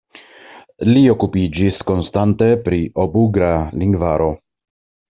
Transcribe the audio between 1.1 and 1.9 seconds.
okupiĝis